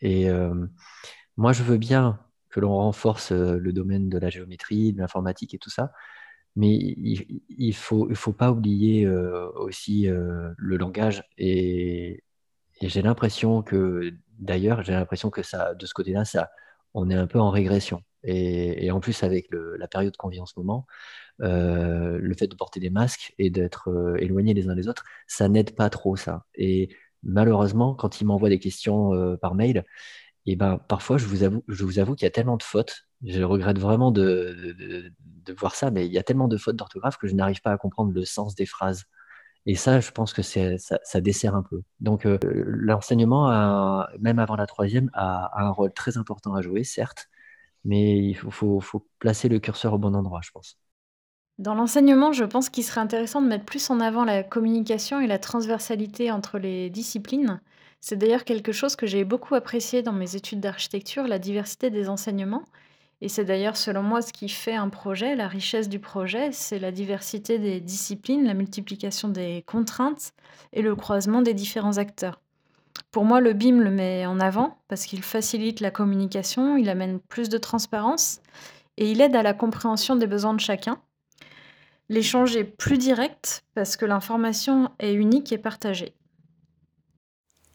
Et 0.00 0.28
moi, 1.36 1.52
je 1.52 1.62
veux 1.62 1.78
bien 1.78 2.18
que 2.50 2.58
l'on 2.60 2.74
renforce 2.74 3.30
le 3.30 3.72
domaine 3.72 4.08
de 4.08 4.18
la 4.18 4.30
géométrie, 4.30 4.92
de 4.92 4.98
l'informatique 4.98 5.54
et 5.54 5.58
tout 5.58 5.70
ça, 5.70 5.92
mais 6.58 6.74
il 6.74 7.40
il 7.48 7.74
faut 7.74 8.32
pas 8.32 8.50
oublier 8.52 9.08
aussi 9.08 10.06
le 10.08 10.76
langage. 10.76 11.24
Et, 11.38 12.24
j'ai 12.80 13.02
l'impression 13.02 13.62
que, 13.62 14.12
d'ailleurs, 14.38 14.82
j'ai 14.84 14.92
l'impression 14.92 15.30
que 15.30 15.42
ça, 15.42 15.74
de 15.74 15.86
ce 15.86 15.94
côté-là, 15.94 16.24
ça, 16.24 16.50
on 16.94 17.10
est 17.10 17.14
un 17.14 17.26
peu 17.26 17.40
en 17.40 17.50
régression. 17.50 18.02
Et, 18.24 18.90
en 18.90 19.00
plus, 19.00 19.22
avec 19.22 19.48
la 19.52 19.88
période 19.88 20.16
qu'on 20.16 20.28
vit 20.28 20.40
en 20.40 20.46
ce 20.46 20.54
moment, 20.56 20.86
euh, 21.42 22.18
le 22.20 22.34
fait 22.34 22.48
de 22.48 22.54
porter 22.56 22.80
des 22.80 22.90
masques 22.90 23.32
et 23.38 23.50
d'être 23.50 23.90
euh, 23.90 24.16
éloignés 24.16 24.54
les 24.54 24.68
uns 24.68 24.74
des 24.74 24.88
autres, 24.88 25.04
ça 25.28 25.48
n'aide 25.48 25.74
pas 25.76 25.88
trop 25.90 26.16
ça. 26.16 26.44
Et 26.56 26.90
malheureusement, 27.22 27.94
quand 27.94 28.20
ils 28.20 28.24
m'envoient 28.26 28.48
des 28.48 28.58
questions 28.58 29.14
euh, 29.14 29.36
par 29.36 29.54
mail, 29.54 29.84
et 30.46 30.52
eh 30.52 30.56
ben, 30.56 30.78
parfois, 30.78 31.18
je 31.18 31.26
vous 31.26 31.42
avoue, 31.44 31.62
je 31.68 31.84
vous 31.84 31.98
avoue 31.98 32.14
qu'il 32.14 32.24
y 32.24 32.28
a 32.28 32.30
tellement 32.30 32.56
de 32.56 32.62
fautes. 32.62 33.07
Je 33.24 33.42
regrette 33.42 33.78
vraiment 33.78 34.10
de, 34.10 35.12
voir 35.58 35.74
ça, 35.74 35.90
mais 35.90 36.06
il 36.06 36.12
y 36.12 36.18
a 36.18 36.22
tellement 36.22 36.48
de 36.48 36.56
fautes 36.56 36.76
d'orthographe 36.76 37.16
que 37.16 37.26
je 37.26 37.34
n'arrive 37.34 37.60
pas 37.60 37.72
à 37.72 37.78
comprendre 37.78 38.12
le 38.12 38.24
sens 38.24 38.54
des 38.54 38.66
phrases. 38.66 39.04
Et 39.66 39.74
ça, 39.74 40.00
je 40.00 40.10
pense 40.12 40.32
que 40.32 40.42
ça, 40.42 40.78
ça, 40.78 41.20
dessert 41.20 41.54
un 41.54 41.62
peu. 41.62 41.82
Donc, 42.00 42.26
l'enseignement, 42.42 44.06
même 44.18 44.38
avant 44.38 44.56
la 44.56 44.66
troisième, 44.66 45.10
a, 45.14 45.50
un 45.62 45.70
rôle 45.70 45.92
très 45.92 46.16
important 46.16 46.54
à 46.54 46.62
jouer, 46.62 46.84
certes, 46.84 47.28
mais 47.84 48.18
il 48.18 48.34
faut 48.34 48.80
placer 49.18 49.48
le 49.48 49.58
curseur 49.58 49.94
au 49.94 49.98
bon 49.98 50.14
endroit, 50.14 50.40
je 50.42 50.50
pense. 50.50 50.78
Dans 51.58 51.74
l'enseignement, 51.74 52.30
je 52.30 52.44
pense 52.44 52.70
qu'il 52.70 52.84
serait 52.84 53.00
intéressant 53.00 53.42
de 53.42 53.48
mettre 53.48 53.64
plus 53.64 53.90
en 53.90 53.98
avant 53.98 54.24
la 54.24 54.44
communication 54.44 55.20
et 55.20 55.26
la 55.26 55.40
transversalité 55.40 56.30
entre 56.30 56.58
les 56.58 56.88
disciplines. 56.88 57.60
C'est 58.00 58.16
d'ailleurs 58.16 58.44
quelque 58.44 58.70
chose 58.70 58.94
que 58.94 59.08
j'ai 59.08 59.24
beaucoup 59.24 59.56
apprécié 59.56 60.02
dans 60.02 60.12
mes 60.12 60.36
études 60.36 60.60
d'architecture, 60.60 61.26
la 61.26 61.40
diversité 61.40 61.90
des 61.90 62.08
enseignements. 62.08 62.62
Et 63.20 63.28
c'est 63.28 63.44
d'ailleurs, 63.44 63.76
selon 63.76 64.02
moi, 64.02 64.22
ce 64.22 64.32
qui 64.32 64.48
fait 64.48 64.74
un 64.74 64.88
projet, 64.88 65.34
la 65.34 65.48
richesse 65.48 65.88
du 65.88 65.98
projet, 65.98 66.52
c'est 66.52 66.78
la 66.78 66.92
diversité 66.92 67.58
des 67.58 67.80
disciplines, 67.80 68.46
la 68.46 68.54
multiplication 68.54 69.28
des 69.28 69.64
contraintes 69.66 70.32
et 70.72 70.82
le 70.82 70.94
croisement 70.94 71.42
des 71.42 71.54
différents 71.54 71.98
acteurs. 71.98 72.40
Pour 73.10 73.24
moi, 73.24 73.40
le 73.40 73.54
BIM 73.54 73.80
le 73.80 73.90
met 73.90 74.26
en 74.26 74.38
avant 74.38 74.78
parce 74.86 75.04
qu'il 75.04 75.22
facilite 75.22 75.80
la 75.80 75.90
communication, 75.90 76.76
il 76.76 76.88
amène 76.88 77.18
plus 77.18 77.48
de 77.48 77.58
transparence 77.58 78.40
et 78.96 79.10
il 79.10 79.20
aide 79.20 79.34
à 79.34 79.42
la 79.42 79.54
compréhension 79.54 80.14
des 80.14 80.26
besoins 80.26 80.54
de 80.54 80.60
chacun. 80.60 81.00
L'échange 82.08 82.56
est 82.56 82.64
plus 82.64 82.98
direct 82.98 83.64
parce 83.74 83.96
que 83.96 84.04
l'information 84.04 84.90
est 84.98 85.12
unique 85.12 85.52
et 85.52 85.58
partagée. 85.58 86.14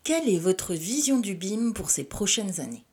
Quelle 0.04 0.28
est 0.28 0.40
votre 0.40 0.74
vision 0.74 1.20
du 1.20 1.36
BIM 1.36 1.74
pour 1.74 1.90
ces 1.90 2.04
prochaines 2.04 2.60
années? 2.60 2.86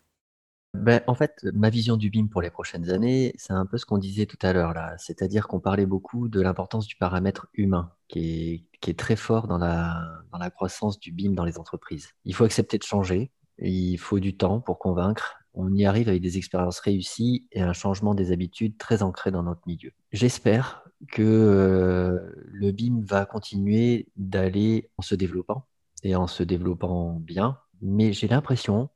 Ben, 0.75 1.03
en 1.07 1.15
fait, 1.15 1.45
ma 1.53 1.69
vision 1.69 1.97
du 1.97 2.11
BIM 2.11 2.29
pour 2.29 2.43
les 2.43 2.50
prochaines 2.50 2.91
années, 2.91 3.35
c'est 3.37 3.53
un 3.53 3.67
peu 3.67 3.77
ce 3.77 3.85
qu'on 3.85 3.99
disait 3.99 4.27
tout 4.27 4.39
à 4.43 4.53
l'heure 4.53 4.73
là. 4.73 4.95
C'est-à-dire 4.99 5.49
qu'on 5.49 5.61
parlait 5.61 5.87
beaucoup 5.87 6.29
de 6.29 6.41
l'importance 6.41 6.87
du 6.87 6.97
paramètre 6.97 7.49
humain, 7.55 7.93
qui 8.09 8.67
est, 8.83 8.97
très 8.97 9.17
fort 9.17 9.47
dans 9.47 9.59
la, 9.59 10.00
dans 10.33 10.39
la 10.39 10.50
croissance 10.50 10.99
du 10.99 11.12
BIM 11.12 11.33
dans 11.33 11.45
les 11.45 11.59
entreprises. 11.59 12.11
Il 12.25 12.35
faut 12.35 12.45
accepter 12.45 12.79
de 12.79 12.83
changer, 12.83 13.31
il 13.59 13.99
faut 13.99 14.21
du 14.21 14.37
temps 14.37 14.61
pour 14.61 14.79
convaincre, 14.79 15.41
on 15.55 15.75
y 15.75 15.85
arrive 15.85 16.09
avec 16.09 16.23
des 16.23 16.39
expériences 16.39 16.81
réussies 16.81 17.47
et 17.53 17.61
un 17.61 17.73
changement 17.73 18.15
des 18.15 18.33
habitudes 18.33 18.79
très 18.79 19.03
ancré 19.03 19.31
dans 19.31 19.43
notre 19.43 19.62
milieu. 19.67 19.93
J'espère 20.12 20.85
que 21.11 21.23
euh, 21.23 22.33
le 22.47 22.73
BIM 22.73 23.00
va 23.03 23.25
continuer 23.27 24.09
d'aller 24.17 24.91
en 24.99 25.03
se 25.03 25.15
développant 25.15 25.67
et 26.03 26.15
en 26.15 26.27
se 26.27 26.43
développant 26.43 27.15
bien, 27.15 27.59
mais 27.83 28.12
j'ai 28.12 28.29
l'impression 28.29 28.91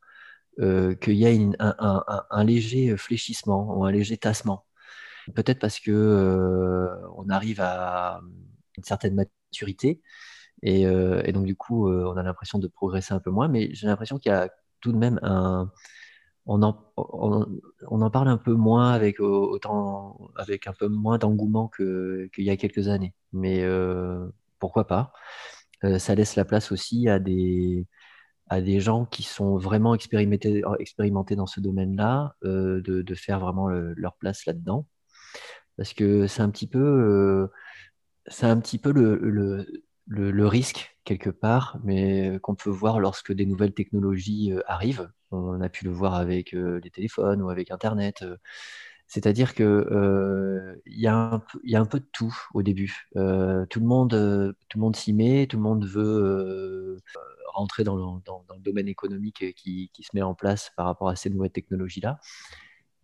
euh, 0.60 0.94
qu'il 0.94 1.14
y 1.14 1.26
a 1.26 1.30
un, 2.30 2.44
léger 2.44 2.96
fléchissement 2.96 3.76
ou 3.76 3.84
un 3.84 3.92
léger 3.92 4.16
tassement. 4.16 4.64
Peut-être 5.34 5.58
parce 5.60 5.80
que 5.80 5.90
euh, 5.90 6.88
on 7.16 7.28
arrive 7.30 7.60
à 7.60 8.20
une 8.76 8.84
certaine 8.84 9.14
maturité 9.14 10.02
et, 10.62 10.82
et 10.82 11.32
donc 11.32 11.44
du 11.46 11.56
coup 11.56 11.90
on 11.90 12.16
a 12.16 12.22
l'impression 12.22 12.58
de 12.58 12.68
progresser 12.68 13.14
un 13.14 13.20
peu 13.20 13.30
moins, 13.30 13.48
mais 13.48 13.70
j'ai 13.74 13.86
l'impression 13.86 14.18
qu'il 14.18 14.30
y 14.32 14.34
a 14.34 14.50
tout 14.80 14.92
de 14.92 14.98
même 14.98 15.18
un 15.22 15.70
on 16.46 16.62
en, 16.62 16.78
on, 16.96 18.02
en, 18.02 18.10
parle 18.10 18.28
un 18.28 18.36
peu 18.36 18.52
moins 18.54 18.92
avec 18.92 19.20
autant 19.20 20.30
avec 20.36 20.66
un 20.66 20.72
peu 20.72 20.88
moins 20.88 21.18
d'engouement 21.18 21.68
qu'il 21.68 22.30
y 22.36 22.50
a 22.50 22.56
quelques 22.56 22.88
années. 22.88 23.14
Mais 23.32 23.62
euh, 23.62 24.26
pourquoi 24.58 24.86
pas 24.86 25.12
euh, 25.84 25.98
Ça 25.98 26.14
laisse 26.14 26.36
la 26.36 26.44
place 26.44 26.72
aussi 26.72 27.08
à 27.08 27.18
des 27.18 27.86
à 28.48 28.60
des 28.60 28.80
gens 28.80 29.04
qui 29.06 29.22
sont 29.22 29.56
vraiment 29.56 29.94
expérimentés, 29.94 30.62
dans 31.36 31.46
ce 31.46 31.60
domaine-là, 31.60 32.34
euh, 32.44 32.80
de, 32.82 33.14
faire 33.14 33.40
vraiment 33.40 33.68
leur 33.68 34.16
place 34.16 34.46
là-dedans. 34.46 34.86
Parce 35.76 35.92
que 35.92 36.26
c'est 36.26 36.42
un 36.42 36.50
petit 36.50 36.68
peu, 36.68 37.48
c'est 38.26 38.46
un 38.46 38.60
le, 40.06 40.46
risque 40.46 40.96
quelque 41.04 41.30
part, 41.30 41.78
mais 41.84 42.38
qu'on 42.42 42.54
peut 42.54 42.70
voir 42.70 43.00
lorsque 43.00 43.32
des 43.32 43.46
nouvelles 43.46 43.74
technologies 43.74 44.52
arrivent. 44.66 45.10
On 45.30 45.60
a 45.60 45.68
pu 45.68 45.84
le 45.84 45.90
voir 45.90 46.14
avec 46.14 46.52
les 46.52 46.90
téléphones 46.90 47.42
ou 47.42 47.50
avec 47.50 47.70
Internet. 47.70 48.24
C'est-à-dire 49.06 49.54
que 49.54 50.80
il 50.86 51.00
y, 51.00 51.06
a 51.06 51.42
un 51.80 51.86
peu 51.86 52.00
de 52.00 52.06
tout 52.12 52.34
au 52.52 52.62
début. 52.62 53.08
tout 53.12 53.18
le 53.20 53.86
monde, 53.86 54.54
tout 54.68 54.78
le 54.78 54.80
monde 54.80 54.96
s'y 54.96 55.12
met, 55.12 55.46
tout 55.46 55.56
le 55.56 55.62
monde 55.62 55.86
veut 55.86 56.98
rentrer 57.54 57.84
dans 57.84 57.96
le, 57.96 58.62
domaine 58.62 58.88
économique 58.88 59.54
qui, 59.56 59.90
se 60.00 60.10
met 60.14 60.22
en 60.22 60.34
place 60.34 60.72
par 60.76 60.86
rapport 60.86 61.08
à 61.08 61.16
ces 61.16 61.30
nouvelles 61.30 61.52
technologies-là. 61.52 62.18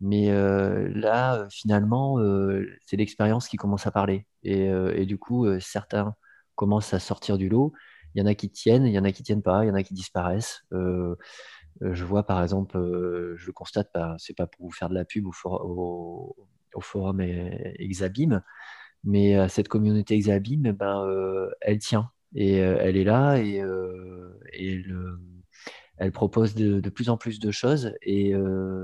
Mais 0.00 0.30
là, 0.30 1.46
finalement, 1.50 2.18
c'est 2.84 2.96
l'expérience 2.96 3.48
qui 3.48 3.56
commence 3.56 3.86
à 3.86 3.90
parler. 3.90 4.26
Et, 4.42 5.06
du 5.06 5.18
coup, 5.18 5.46
certains 5.60 6.14
commencent 6.54 6.94
à 6.94 6.98
sortir 6.98 7.38
du 7.38 7.48
lot. 7.48 7.72
Il 8.14 8.20
y 8.20 8.22
en 8.22 8.26
a 8.26 8.34
qui 8.34 8.50
tiennent, 8.50 8.86
il 8.86 8.92
y 8.92 8.98
en 8.98 9.04
a 9.04 9.12
qui 9.12 9.22
tiennent 9.22 9.42
pas, 9.42 9.64
il 9.64 9.68
y 9.68 9.70
en 9.70 9.74
a 9.74 9.82
qui 9.82 9.94
disparaissent. 9.94 10.62
Euh, 11.82 11.94
je 11.94 12.04
vois 12.04 12.24
par 12.24 12.42
exemple, 12.42 12.76
euh, 12.76 13.34
je 13.36 13.46
le 13.46 13.52
constate, 13.52 13.90
ce 13.94 14.14
c'est 14.18 14.36
pas 14.36 14.46
pour 14.46 14.66
vous 14.66 14.72
faire 14.72 14.88
de 14.88 14.94
la 14.94 15.04
pub 15.04 15.26
au, 15.26 16.36
forum 16.80 17.20
Exabim, 17.20 18.42
mais 19.04 19.36
euh, 19.36 19.48
cette 19.48 19.68
communauté 19.68 20.14
Exabim, 20.14 20.64
eh 20.66 20.72
ben, 20.72 21.06
elle 21.60 21.78
tient 21.78 22.10
et 22.34 22.56
elle 22.56 22.96
est 22.96 23.04
là 23.04 23.38
et, 23.38 23.62
elle, 25.98 26.12
propose 26.12 26.54
de, 26.54 26.88
plus 26.88 27.10
en 27.10 27.16
plus 27.16 27.40
de 27.40 27.50
choses 27.50 27.92
et 28.02 28.34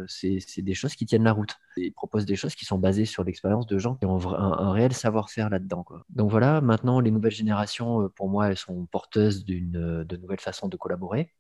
c'est 0.08 0.62
des 0.62 0.74
choses 0.74 0.94
qui 0.94 1.06
tiennent 1.06 1.24
la 1.24 1.32
route. 1.32 1.56
Ils 1.76 1.92
proposent 1.92 2.26
des 2.26 2.36
choses 2.36 2.54
qui 2.54 2.64
sont 2.64 2.78
basées 2.78 3.04
sur 3.04 3.24
l'expérience 3.24 3.66
de 3.66 3.78
gens 3.78 3.94
qui 3.96 4.06
ont 4.06 4.18
un, 4.34 4.72
réel 4.72 4.92
savoir-faire 4.92 5.48
là-dedans. 5.50 5.84
Donc 6.10 6.30
voilà, 6.30 6.60
maintenant 6.60 7.00
les 7.00 7.10
nouvelles 7.10 7.32
générations, 7.32 8.08
pour 8.16 8.28
moi, 8.28 8.48
elles 8.50 8.56
sont 8.56 8.86
porteuses 8.86 9.44
de 9.44 10.16
nouvelles 10.16 10.40
façons 10.40 10.68
de 10.68 10.76
collaborer 10.76 11.32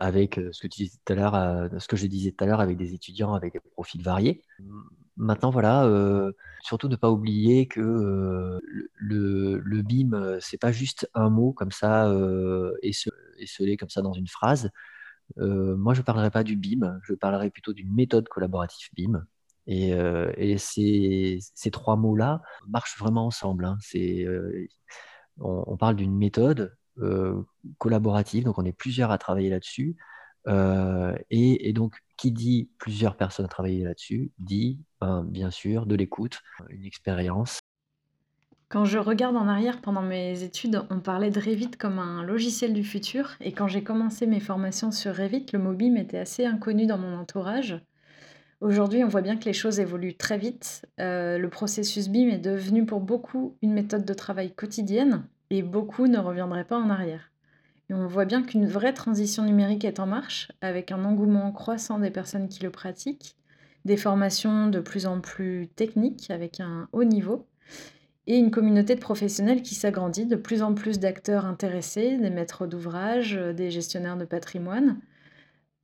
avec 0.00 0.38
euh, 0.38 0.50
euh, 0.50 0.50
ce 0.52 1.88
que 1.88 1.96
je 1.96 2.06
disais 2.06 2.32
tout 2.32 2.44
à 2.44 2.46
l'heure 2.46 2.60
avec 2.60 2.76
des 2.76 2.94
étudiants 2.94 3.34
avec 3.34 3.52
des 3.52 3.60
profils 3.60 4.02
variés. 4.02 4.42
Maintenant, 5.16 5.50
voilà, 5.50 5.84
euh, 5.84 6.32
surtout 6.62 6.88
ne 6.88 6.96
pas 6.96 7.10
oublier 7.10 7.66
que 7.66 7.80
le, 7.80 9.58
le, 9.58 9.82
BIM, 9.82 10.38
c'est 10.40 10.58
pas 10.58 10.70
juste 10.70 11.10
un 11.14 11.28
mot 11.28 11.52
comme 11.52 11.72
ça 11.72 12.12
et 12.82 12.92
esselé 13.38 13.76
comme 13.76 13.88
ça 13.88 14.00
dans 14.00 14.12
une 14.12 14.28
phrase. 14.28 14.70
moi, 15.36 15.94
je 15.94 16.00
ne 16.00 16.04
parlerai 16.04 16.30
pas 16.30 16.44
du 16.44 16.56
BIM, 16.56 17.00
je 17.02 17.14
parlerai 17.14 17.50
plutôt 17.50 17.72
d'une 17.72 17.92
méthode 17.92 18.28
collaborative 18.28 18.88
BIM. 18.96 19.24
Et, 19.66 20.56
ces, 20.58 21.40
trois 21.72 21.96
mots-là 21.96 22.42
marchent 22.68 22.98
vraiment 22.98 23.26
ensemble. 23.26 23.64
Hein. 23.64 23.78
On, 25.40 25.76
parle 25.76 25.96
d'une 25.96 26.16
méthode 26.16 26.60
euh, 26.60 26.77
collaborative, 27.78 28.44
donc 28.44 28.58
on 28.58 28.64
est 28.64 28.72
plusieurs 28.72 29.10
à 29.10 29.18
travailler 29.18 29.50
là-dessus. 29.50 29.96
Euh, 30.48 31.14
et, 31.30 31.72
donc, 31.72 31.94
qui 32.16 32.32
dit 32.32 32.70
plusieurs 32.78 33.16
personnes 33.16 33.44
à 33.44 33.48
travailler 33.48 33.84
là-dessus, 33.84 34.32
dit 34.38 34.80
ben, 35.00 35.24
bien 35.24 35.50
sûr 35.50 35.86
de 35.86 35.94
l'écoute, 35.94 36.40
une 36.70 36.84
expérience. 36.84 37.60
Quand 38.68 38.84
je 38.84 38.98
regarde 38.98 39.36
en 39.36 39.48
arrière 39.48 39.80
pendant 39.80 40.02
mes 40.02 40.42
études, 40.42 40.82
on 40.90 41.00
parlait 41.00 41.30
de 41.30 41.40
Revit 41.40 41.70
comme 41.70 41.98
un 41.98 42.22
logiciel 42.22 42.74
du 42.74 42.84
futur. 42.84 43.30
Et 43.40 43.52
quand 43.52 43.66
j'ai 43.66 43.82
commencé 43.82 44.26
mes 44.26 44.40
formations 44.40 44.90
sur 44.90 45.16
Revit, 45.16 45.46
le 45.52 45.58
mobile 45.58 45.96
était 45.96 46.18
assez 46.18 46.44
inconnu 46.44 46.86
dans 46.86 46.98
mon 46.98 47.16
entourage. 47.16 47.80
Aujourd'hui, 48.60 49.04
on 49.04 49.08
voit 49.08 49.22
bien 49.22 49.36
que 49.36 49.44
les 49.44 49.52
choses 49.52 49.80
évoluent 49.80 50.16
très 50.16 50.36
vite. 50.36 50.84
Euh, 51.00 51.38
le 51.38 51.48
processus 51.48 52.08
BIM 52.08 52.28
est 52.28 52.38
devenu 52.38 52.84
pour 52.84 53.00
beaucoup 53.00 53.56
une 53.62 53.72
méthode 53.72 54.04
de 54.04 54.14
travail 54.14 54.52
quotidienne 54.52 55.24
et 55.50 55.62
beaucoup 55.62 56.06
ne 56.06 56.18
reviendraient 56.18 56.64
pas 56.64 56.78
en 56.78 56.90
arrière. 56.90 57.30
Et 57.90 57.94
on 57.94 58.06
voit 58.06 58.26
bien 58.26 58.42
qu'une 58.42 58.66
vraie 58.66 58.92
transition 58.92 59.44
numérique 59.44 59.84
est 59.84 60.00
en 60.00 60.06
marche, 60.06 60.52
avec 60.60 60.92
un 60.92 61.04
engouement 61.04 61.50
croissant 61.52 61.98
des 61.98 62.10
personnes 62.10 62.48
qui 62.48 62.62
le 62.62 62.70
pratiquent, 62.70 63.34
des 63.84 63.96
formations 63.96 64.68
de 64.68 64.80
plus 64.80 65.06
en 65.06 65.20
plus 65.20 65.68
techniques, 65.74 66.30
avec 66.30 66.60
un 66.60 66.88
haut 66.92 67.04
niveau. 67.04 67.46
et 68.26 68.36
une 68.36 68.50
communauté 68.50 68.94
de 68.94 69.00
professionnels 69.00 69.62
qui 69.62 69.74
s'agrandit, 69.74 70.26
de 70.26 70.36
plus 70.36 70.62
en 70.62 70.74
plus 70.74 70.98
d'acteurs 70.98 71.46
intéressés, 71.46 72.18
des 72.18 72.28
maîtres 72.28 72.66
d'ouvrage, 72.66 73.32
des 73.34 73.70
gestionnaires 73.70 74.18
de 74.18 74.26
patrimoine, 74.26 75.00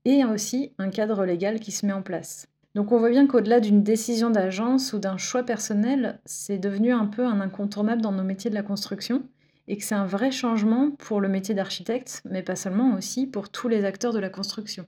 et 0.04 0.26
aussi 0.26 0.74
un 0.78 0.90
cadre 0.90 1.24
légal 1.24 1.58
qui 1.58 1.72
se 1.72 1.86
met 1.86 1.94
en 1.94 2.02
place. 2.02 2.46
Donc 2.74 2.92
on 2.92 2.98
voit 2.98 3.08
bien 3.08 3.26
qu'au-delà 3.26 3.60
d'une 3.60 3.82
décision 3.82 4.28
d'agence 4.28 4.92
ou 4.92 4.98
d'un 4.98 5.16
choix 5.16 5.42
personnel, 5.42 6.20
c'est 6.26 6.58
devenu 6.58 6.92
un 6.92 7.06
peu 7.06 7.24
un 7.24 7.40
incontournable 7.40 8.02
dans 8.02 8.12
nos 8.12 8.24
métiers 8.24 8.50
de 8.50 8.54
la 8.54 8.62
construction 8.62 9.22
et 9.68 9.76
que 9.76 9.84
c'est 9.84 9.94
un 9.94 10.06
vrai 10.06 10.30
changement 10.30 10.90
pour 10.90 11.20
le 11.20 11.28
métier 11.28 11.54
d'architecte, 11.54 12.22
mais 12.30 12.42
pas 12.42 12.56
seulement 12.56 12.94
aussi 12.94 13.26
pour 13.26 13.48
tous 13.48 13.68
les 13.68 13.84
acteurs 13.84 14.12
de 14.12 14.18
la 14.18 14.28
construction. 14.28 14.86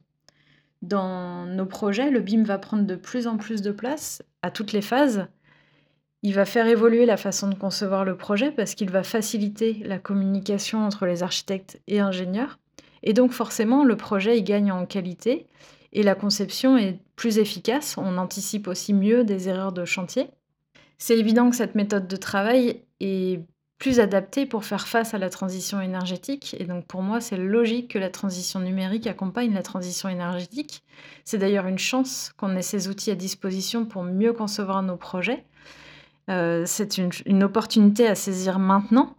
Dans 0.82 1.46
nos 1.46 1.66
projets, 1.66 2.10
le 2.10 2.20
BIM 2.20 2.44
va 2.44 2.58
prendre 2.58 2.84
de 2.84 2.96
plus 2.96 3.26
en 3.26 3.38
plus 3.38 3.62
de 3.62 3.70
place 3.70 4.22
à 4.42 4.50
toutes 4.50 4.72
les 4.72 4.82
phases. 4.82 5.26
Il 6.22 6.34
va 6.34 6.44
faire 6.44 6.66
évoluer 6.66 7.06
la 7.06 7.16
façon 7.16 7.48
de 7.48 7.54
concevoir 7.54 8.04
le 8.04 8.16
projet 8.16 8.50
parce 8.50 8.74
qu'il 8.74 8.90
va 8.90 9.02
faciliter 9.02 9.82
la 9.84 9.98
communication 9.98 10.84
entre 10.84 11.06
les 11.06 11.22
architectes 11.22 11.80
et 11.86 12.00
ingénieurs. 12.00 12.58
Et 13.02 13.12
donc 13.12 13.32
forcément, 13.32 13.84
le 13.84 13.96
projet 13.96 14.38
il 14.38 14.44
gagne 14.44 14.72
en 14.72 14.86
qualité 14.86 15.46
et 15.92 16.02
la 16.02 16.14
conception 16.14 16.76
est 16.76 16.98
plus 17.14 17.38
efficace. 17.38 17.96
On 17.96 18.18
anticipe 18.18 18.68
aussi 18.68 18.92
mieux 18.92 19.24
des 19.24 19.48
erreurs 19.48 19.72
de 19.72 19.84
chantier. 19.84 20.28
C'est 20.98 21.18
évident 21.18 21.50
que 21.50 21.56
cette 21.56 21.74
méthode 21.74 22.08
de 22.08 22.16
travail 22.16 22.82
est 23.00 23.40
plus 23.78 24.00
adapté 24.00 24.46
pour 24.46 24.64
faire 24.64 24.88
face 24.88 25.12
à 25.14 25.18
la 25.18 25.28
transition 25.28 25.80
énergétique. 25.80 26.56
Et 26.58 26.64
donc 26.64 26.86
pour 26.86 27.02
moi, 27.02 27.20
c'est 27.20 27.36
logique 27.36 27.92
que 27.92 27.98
la 27.98 28.10
transition 28.10 28.60
numérique 28.60 29.06
accompagne 29.06 29.52
la 29.52 29.62
transition 29.62 30.08
énergétique. 30.08 30.82
C'est 31.24 31.38
d'ailleurs 31.38 31.66
une 31.66 31.78
chance 31.78 32.32
qu'on 32.36 32.56
ait 32.56 32.62
ces 32.62 32.88
outils 32.88 33.10
à 33.10 33.14
disposition 33.14 33.84
pour 33.84 34.02
mieux 34.02 34.32
concevoir 34.32 34.82
nos 34.82 34.96
projets. 34.96 35.44
Euh, 36.30 36.64
c'est 36.66 36.98
une, 36.98 37.10
une, 37.26 37.44
opportunité 37.44 38.08
à 38.08 38.14
saisir 38.14 38.58
maintenant. 38.58 39.16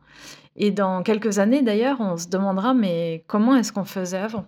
Et 0.55 0.71
dans 0.71 1.03
quelques 1.03 1.39
années, 1.39 1.61
d'ailleurs, 1.61 2.01
on 2.01 2.17
se 2.17 2.27
demandera, 2.27 2.73
mais 2.73 3.23
comment 3.27 3.55
est-ce 3.55 3.71
qu'on 3.71 3.85
faisait 3.85 4.17
avant? 4.17 4.45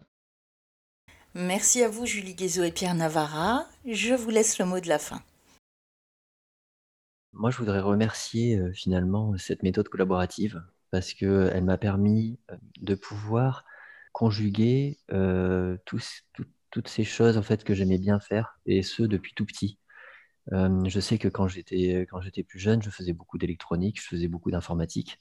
Merci 1.36 1.84
à 1.84 1.90
vous, 1.90 2.06
Julie 2.06 2.34
Guézot 2.34 2.64
et 2.64 2.72
Pierre 2.72 2.96
Navarra. 2.96 3.66
Je 3.86 4.16
vous 4.16 4.32
laisse 4.32 4.58
le 4.58 4.66
mot 4.66 4.80
de 4.80 4.90
la 4.90 4.98
fin. 4.98 5.22
Moi, 7.34 7.52
je 7.52 7.58
voudrais 7.58 7.80
remercier 7.82 8.60
finalement 8.74 9.38
cette 9.38 9.64
méthode 9.64 9.88
collaborative 9.90 10.62
parce 10.92 11.14
qu'elle 11.14 11.64
m'a 11.64 11.78
permis 11.78 12.40
de 12.82 12.96
pouvoir 12.96 13.66
conjuguer 14.14 14.98
toutes 15.86 16.88
ces 16.88 17.04
choses 17.04 17.38
en 17.38 17.44
fait 17.44 17.64
que 17.64 17.74
j'aimais 17.74 18.00
bien 18.00 18.20
faire 18.20 18.60
et 18.66 18.84
ce 18.84 19.04
depuis 19.04 19.34
tout 19.36 19.46
petit. 19.46 19.80
je 20.52 21.00
sais 21.00 21.18
que 21.20 21.28
quand 21.30 21.48
j'étais 21.48 22.08
quand 22.10 22.22
j'étais 22.22 22.44
plus 22.44 22.60
jeune, 22.60 22.82
je 22.84 22.90
faisais 22.90 23.14
beaucoup 23.14 23.38
d'électronique, 23.38 24.02
je 24.02 24.08
faisais 24.08 24.28
beaucoup 24.28 24.52
d'informatique, 24.52 25.20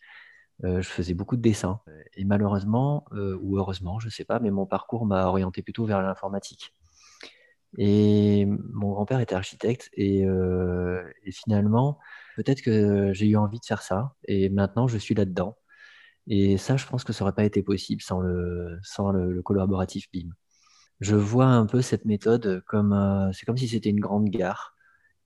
je 0.64 0.82
faisais 0.82 1.14
beaucoup 1.14 1.36
de 1.36 1.42
dessins. 1.42 1.80
Et 2.14 2.24
malheureusement, 2.24 3.06
ou 3.12 3.58
heureusement, 3.58 4.00
je 4.00 4.08
ne 4.08 4.12
sais 4.12 4.24
pas, 4.24 4.40
mais 4.40 4.50
mon 4.50 4.66
parcours 4.66 5.06
m'a 5.06 5.26
orienté 5.26 5.62
plutôt 5.62 5.86
vers 5.86 6.02
l'informatique. 6.02 6.74
Et 7.76 8.46
mon 8.46 8.92
grand-père 8.92 9.20
était 9.20 9.34
architecte 9.34 9.90
et, 9.92 10.24
euh, 10.24 11.02
et 11.24 11.32
finalement, 11.32 11.98
peut-être 12.36 12.62
que 12.62 13.12
j'ai 13.12 13.26
eu 13.26 13.36
envie 13.36 13.60
de 13.60 13.64
faire 13.64 13.82
ça 13.82 14.14
et 14.26 14.48
maintenant 14.48 14.88
je 14.88 14.98
suis 14.98 15.14
là-dedans. 15.14 15.56
Et 16.28 16.58
ça, 16.58 16.76
je 16.76 16.86
pense 16.86 17.04
que 17.04 17.12
ça 17.12 17.24
n'aurait 17.24 17.34
pas 17.34 17.44
été 17.44 17.62
possible 17.62 18.02
sans 18.02 18.20
le, 18.20 18.78
sans 18.82 19.12
le, 19.12 19.42
collaboratif 19.42 20.10
BIM. 20.12 20.30
Je 21.00 21.16
vois 21.16 21.46
un 21.46 21.66
peu 21.66 21.82
cette 21.82 22.04
méthode 22.04 22.62
comme, 22.66 23.30
c'est 23.34 23.46
comme 23.46 23.56
si 23.56 23.68
c'était 23.68 23.90
une 23.90 24.00
grande 24.00 24.28
gare 24.30 24.74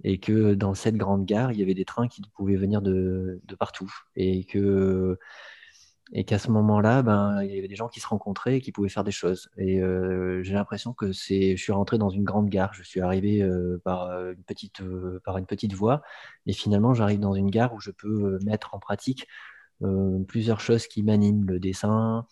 et 0.05 0.19
que 0.21 0.55
dans 0.55 0.75
cette 0.75 0.97
grande 0.97 1.25
gare, 1.27 1.53
il 1.53 1.59
y 1.59 1.63
avait 1.63 1.75
des 1.75 1.85
trains 1.85 2.09
qui 2.09 2.23
pouvaient 2.35 2.57
venir 2.57 2.83
de, 2.83 3.41
de 3.45 3.55
partout 3.55 3.93
et 4.17 4.45
que 4.45 5.19
et 6.14 6.25
qu'à 6.25 6.38
ce 6.38 6.50
moment-là, 6.50 7.02
ben, 7.02 7.42
il 7.42 7.54
y 7.54 7.59
avait 7.59 7.69
des 7.69 7.76
gens 7.76 7.88
qui 7.88 8.00
se 8.00 8.07
rencontraient 8.07 8.57
et 8.57 8.61
qui 8.61 8.71
pouvaient 8.71 8.90
faire 8.90 9.04
des 9.04 9.12
choses. 9.12 9.50
Et 9.57 9.81
euh, 9.81 10.42
j'ai 10.42 10.52
l'impression 10.52 10.92
que 10.92 11.12
c'est, 11.12 11.57
je 11.57 11.62
suis 11.62 11.73
rentré 11.73 11.97
dans 11.97 12.11
une 12.11 12.25
grande 12.25 12.50
gare. 12.50 12.75
Je 12.75 12.83
suis 12.83 13.00
arrivé 13.00 13.42
euh, 13.42 13.81
par 13.83 14.11
euh, 14.11 14.35
une 14.35 14.42
petite, 14.45 14.83
par 15.25 15.38
une 15.38 15.47
petite 15.47 15.73
voie, 15.73 16.02
et 16.46 16.53
finalement, 16.53 16.92
j'arrive 16.92 17.20
dans 17.20 17.35
une 17.35 17.51
gare 17.51 17.72
où 17.72 17.81
je 17.81 17.90
peux 17.90 18.38
mettre 18.44 18.75
en 18.75 18.79
pratique 18.79 19.27
plusieurs 20.29 20.61
choses 20.61 20.87
qui 20.87 21.03
m'animent 21.03 21.44
le 21.44 21.59
dessin, 21.59 22.25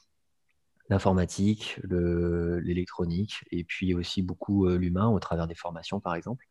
l'informatique, 0.88 1.80
l'électronique, 1.82 3.44
et 3.50 3.64
puis 3.64 3.92
aussi 3.92 4.22
beaucoup 4.22 4.68
l'humain 4.68 5.08
au 5.08 5.18
travers 5.18 5.48
des 5.48 5.56
formations, 5.56 5.98
par 5.98 6.14
exemple. 6.14 6.46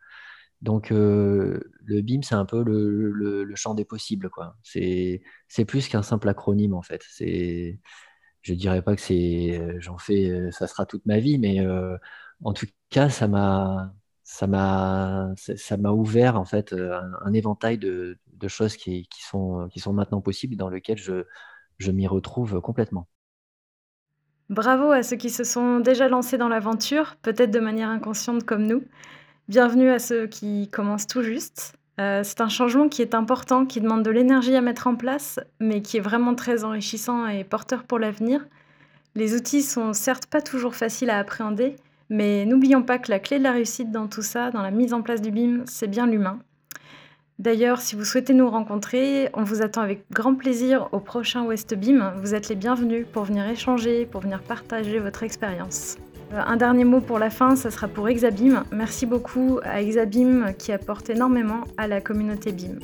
Donc 0.61 0.91
euh, 0.91 1.59
le 1.85 2.01
BIM, 2.01 2.21
c'est 2.21 2.35
un 2.35 2.45
peu 2.45 2.63
le, 2.63 3.55
champ 3.55 3.73
des 3.73 3.85
possibles, 3.85 4.29
quoi. 4.29 4.55
C'est 4.63 5.21
plus 5.67 5.87
qu'un 5.87 6.03
simple 6.03 6.27
acronyme 6.29 6.73
en 6.73 6.81
fait. 6.81 7.03
C'est, 7.09 7.79
je 8.41 8.53
dirais 8.53 8.81
pas 8.81 8.95
que 8.95 9.01
c'est, 9.01 9.59
euh, 9.59 9.77
j'en 9.79 9.97
fais, 9.97 10.29
euh, 10.29 10.51
ça 10.51 10.67
sera 10.67 10.85
toute 10.85 11.05
ma 11.05 11.19
vie, 11.19 11.37
mais 11.39 11.59
en 12.43 12.53
tout 12.53 12.67
cas, 12.89 13.09
ça 13.09 13.27
m'a, 13.27 13.93
ça 14.23 14.47
m'a, 14.47 15.33
ça 15.35 15.77
m'a 15.77 15.91
ouvert 15.91 16.39
en 16.39 16.45
fait 16.45 16.73
un, 16.73 17.33
éventail 17.33 17.77
de, 17.77 18.17
choses 18.47 18.77
qui, 18.77 19.07
sont, 19.11 19.67
qui 19.71 19.79
sont 19.79 19.93
maintenant 19.93 20.21
possibles, 20.21 20.55
dans 20.55 20.69
lequel 20.69 20.97
je, 20.97 21.23
je 21.77 21.91
m'y 21.91 22.07
retrouve 22.07 22.61
complètement. 22.61 23.07
Bravo 24.49 24.91
à 24.91 25.03
ceux 25.03 25.15
qui 25.15 25.29
se 25.29 25.43
sont 25.43 25.79
déjà 25.79 26.09
lancés 26.09 26.37
dans 26.39 26.49
l'aventure, 26.49 27.17
peut-être 27.21 27.51
de 27.51 27.59
manière 27.59 27.89
inconsciente 27.89 28.45
comme 28.45 28.65
nous. 28.65 28.83
Bienvenue 29.49 29.89
à 29.89 29.97
ceux 29.97 30.27
qui 30.27 30.67
commencent 30.67 31.07
tout 31.07 31.23
juste. 31.23 31.73
Euh, 31.99 32.21
c'est 32.23 32.39
un 32.39 32.49
changement 32.49 32.87
qui 32.87 33.01
est 33.01 33.15
important, 33.15 33.65
qui 33.65 33.81
demande 33.81 34.03
de 34.03 34.11
l'énergie 34.11 34.55
à 34.55 34.61
mettre 34.61 34.85
en 34.85 34.93
place, 34.93 35.39
mais 35.59 35.81
qui 35.81 35.97
est 35.97 36.01
vraiment 36.01 36.35
très 36.35 36.63
enrichissant 36.63 37.25
et 37.25 37.43
porteur 37.43 37.83
pour 37.83 37.97
l'avenir. 37.97 38.45
Les 39.15 39.33
outils 39.33 39.63
sont 39.63 39.93
certes 39.93 40.27
pas 40.27 40.43
toujours 40.43 40.75
faciles 40.75 41.09
à 41.09 41.17
appréhender, 41.17 41.77
mais 42.11 42.45
n'oublions 42.45 42.83
pas 42.83 42.99
que 42.99 43.09
la 43.09 43.17
clé 43.17 43.39
de 43.39 43.43
la 43.43 43.51
réussite 43.51 43.91
dans 43.91 44.05
tout 44.05 44.21
ça, 44.21 44.51
dans 44.51 44.61
la 44.61 44.69
mise 44.69 44.93
en 44.93 45.01
place 45.01 45.19
du 45.19 45.31
BIM, 45.31 45.63
c'est 45.65 45.87
bien 45.87 46.05
l'humain. 46.05 46.37
D'ailleurs, 47.39 47.81
si 47.81 47.95
vous 47.95 48.05
souhaitez 48.05 48.35
nous 48.35 48.51
rencontrer, 48.51 49.31
on 49.33 49.41
vous 49.41 49.63
attend 49.63 49.81
avec 49.81 50.05
grand 50.11 50.35
plaisir 50.35 50.89
au 50.91 50.99
prochain 50.99 51.43
West 51.43 51.73
BIM. 51.73 52.13
Vous 52.17 52.35
êtes 52.35 52.49
les 52.49 52.55
bienvenus 52.55 53.07
pour 53.11 53.23
venir 53.23 53.49
échanger, 53.49 54.05
pour 54.05 54.21
venir 54.21 54.43
partager 54.43 54.99
votre 54.99 55.23
expérience. 55.23 55.97
Euh, 56.33 56.41
un 56.45 56.57
dernier 56.57 56.85
mot 56.85 57.01
pour 57.01 57.19
la 57.19 57.29
fin, 57.29 57.55
ça 57.55 57.71
sera 57.71 57.87
pour 57.87 58.07
Exabim. 58.07 58.63
Merci 58.71 59.05
beaucoup 59.05 59.59
à 59.63 59.81
Exabim 59.81 60.53
qui 60.53 60.71
apporte 60.71 61.09
énormément 61.09 61.61
à 61.77 61.87
la 61.87 62.01
communauté 62.01 62.51
BIM. 62.51 62.79